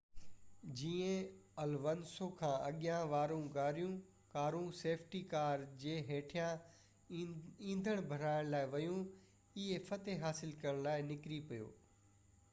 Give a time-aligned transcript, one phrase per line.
[0.77, 1.25] جيئن
[1.63, 3.91] الونسو کان اڳيان وارون
[4.37, 7.21] ڪارون سيفٽي ڪار جي هيٺان
[7.73, 9.03] ايندڻ ڀرائڻ لاءِ ويون
[9.59, 11.69] هي فتح حاصل ڪرڻ لاءِ نڪري پيو